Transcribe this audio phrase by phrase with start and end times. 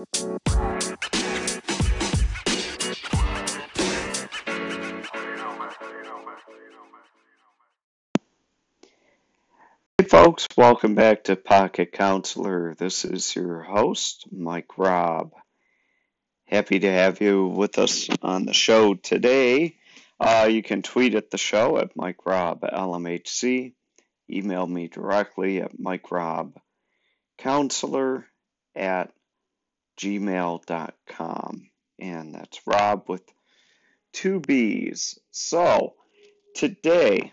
[0.00, 0.06] Hey
[10.08, 12.74] folks, welcome back to Pocket Counselor.
[12.76, 15.34] This is your host, Mike Robb.
[16.46, 19.76] Happy to have you with us on the show today.
[20.18, 23.74] Uh, you can tweet at the show at Mike Robb LMHC.
[24.30, 26.58] Email me directly at Mike Robb
[27.36, 28.24] Counselor
[28.74, 29.12] at
[30.00, 31.70] gmail.com.
[31.98, 33.22] And that's Robb with
[34.12, 35.18] two B's.
[35.30, 35.94] So,
[36.54, 37.32] today,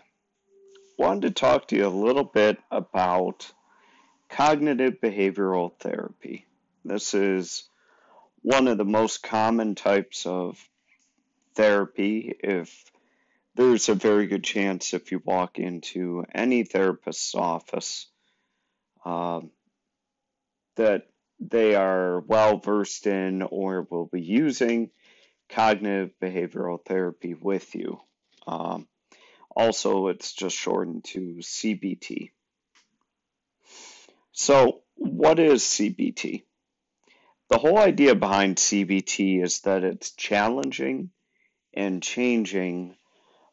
[0.98, 3.50] wanted to talk to you a little bit about
[4.28, 6.46] cognitive behavioral therapy.
[6.84, 7.64] This is
[8.42, 10.58] one of the most common types of
[11.54, 12.34] therapy.
[12.38, 12.84] If
[13.54, 18.06] there's a very good chance if you walk into any therapist's office
[19.04, 19.40] uh,
[20.76, 21.06] that
[21.40, 24.90] they are well versed in or will be using
[25.48, 28.00] cognitive behavioral therapy with you.
[28.46, 28.86] Um,
[29.54, 32.30] also, it's just shortened to CBT.
[34.32, 36.44] So, what is CBT?
[37.48, 41.10] The whole idea behind CBT is that it's challenging
[41.72, 42.96] and changing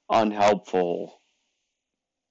[0.09, 1.21] unhelpful,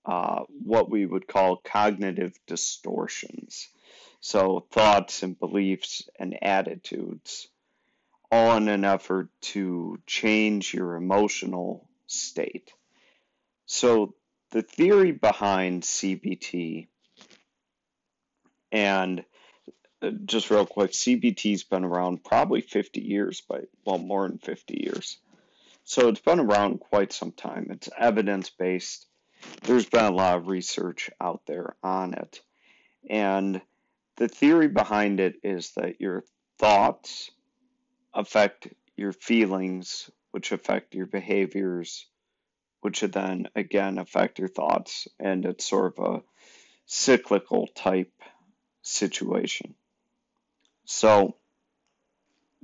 [0.05, 3.69] uh, what we would call cognitive distortions.
[4.20, 7.48] So, thoughts and beliefs and attitudes,
[8.31, 12.72] all in an effort to change your emotional state.
[13.67, 14.15] So,
[14.50, 16.87] the theory behind CBT,
[18.72, 19.25] and
[20.00, 24.83] uh, just real quick, CBT's been around probably 50 years, but well, more than 50
[24.83, 25.19] years.
[25.84, 27.69] So, it's been around quite some time.
[27.70, 29.06] It's evidence based.
[29.65, 32.41] There's been a lot of research out there on it.
[33.09, 33.61] And
[34.17, 36.25] the theory behind it is that your
[36.59, 37.31] thoughts
[38.12, 42.06] affect your feelings, which affect your behaviors,
[42.81, 45.09] which then again affect your thoughts.
[45.19, 46.22] And it's sort of a
[46.87, 48.12] cyclical type
[48.83, 49.75] situation.
[50.84, 51.37] So,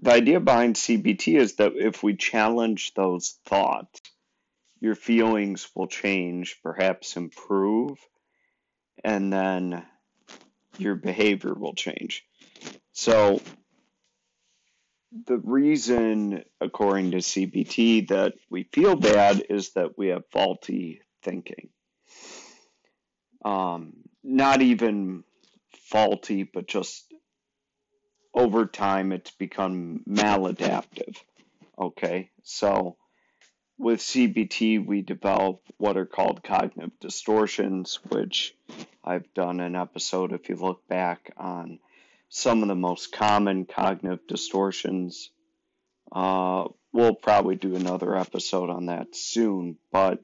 [0.03, 4.01] the idea behind CBT is that if we challenge those thoughts,
[4.81, 7.99] your feelings will change, perhaps improve,
[9.05, 9.85] and then
[10.81, 12.25] your behavior will change.
[12.93, 13.41] So,
[15.27, 21.69] the reason, according to CBT, that we feel bad is that we have faulty thinking.
[23.45, 25.25] Um, not even
[25.89, 27.13] faulty, but just
[28.33, 31.17] over time it's become maladaptive.
[31.79, 32.97] Okay, so
[33.79, 38.55] with CBT, we develop what are called cognitive distortions, which
[39.03, 41.79] I've done an episode if you look back on
[42.29, 45.31] some of the most common cognitive distortions.
[46.13, 50.23] Uh, we'll probably do another episode on that soon, but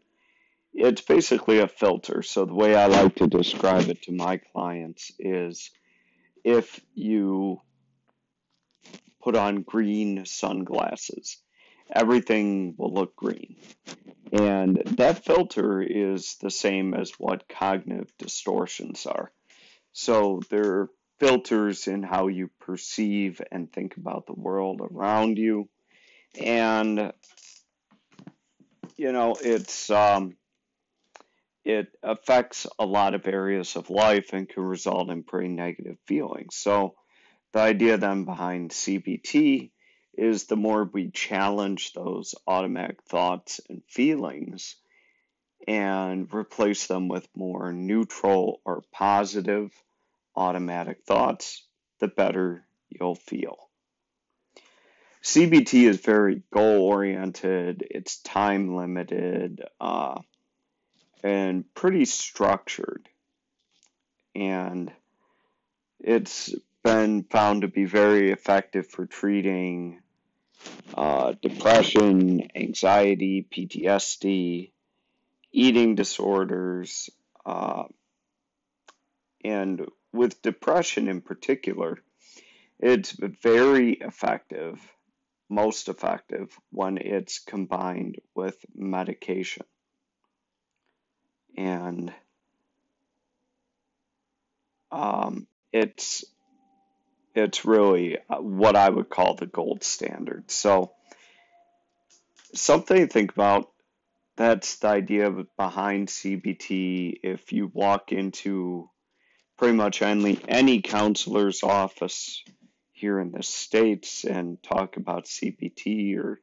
[0.74, 2.22] it's basically a filter.
[2.22, 5.70] So, the way I like to describe it to my clients is
[6.44, 7.60] if you
[9.22, 11.38] put on green sunglasses,
[11.90, 13.56] everything will look green.
[14.32, 19.30] And that filter is the same as what cognitive distortions are.
[19.92, 20.88] So, they're
[21.18, 25.68] filters in how you perceive and think about the world around you.
[26.38, 27.12] And,
[28.96, 30.36] you know, it's, um,
[31.64, 36.56] it affects a lot of areas of life and can result in pretty negative feelings.
[36.56, 36.94] So,
[37.52, 39.70] the idea then behind CBT
[40.16, 44.76] is the more we challenge those automatic thoughts and feelings
[45.66, 49.72] and replace them with more neutral or positive
[50.34, 51.64] automatic thoughts,
[51.98, 53.68] the better you'll feel.
[55.22, 60.20] CBT is very goal oriented, it's time limited, uh,
[61.24, 63.08] and pretty structured.
[64.36, 64.92] And
[65.98, 70.00] it's been found to be very effective for treating
[70.94, 74.70] uh, depression, anxiety, PTSD,
[75.52, 77.10] eating disorders,
[77.44, 77.84] uh,
[79.44, 81.98] and with depression in particular,
[82.78, 84.80] it's very effective,
[85.48, 89.64] most effective, when it's combined with medication.
[91.56, 92.12] And
[94.90, 96.24] um, it's
[97.36, 100.50] it's really uh, what I would call the gold standard.
[100.50, 100.92] So
[102.54, 103.70] something to think about.
[104.36, 107.20] That's the idea behind CBT.
[107.22, 108.90] If you walk into
[109.56, 112.42] pretty much any any counselor's office
[112.92, 116.40] here in the States and talk about CBT or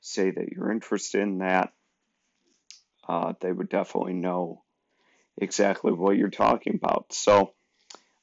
[0.00, 1.72] say that you're interested in that,
[3.08, 4.62] uh, they would definitely know
[5.36, 7.12] exactly what you're talking about.
[7.12, 7.52] So,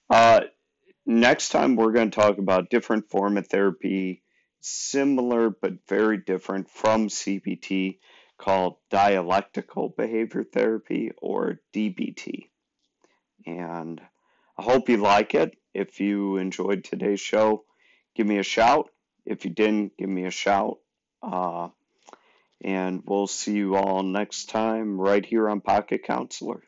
[0.09, 0.41] uh,
[1.05, 4.23] next time we're going to talk about different form of therapy,
[4.61, 7.99] similar but very different from CBT,
[8.37, 12.49] called dialectical behavior therapy or DBT.
[13.45, 14.01] And
[14.57, 15.55] I hope you like it.
[15.73, 17.63] If you enjoyed today's show,
[18.15, 18.89] give me a shout.
[19.25, 20.79] If you didn't, give me a shout.
[21.21, 21.69] Uh,
[22.63, 26.63] and we'll see you all next time right here on Pocket Counselor.